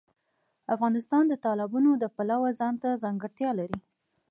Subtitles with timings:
[0.75, 3.79] افغانستان د تالابونه د پلوه ځانته ځانګړتیا لري.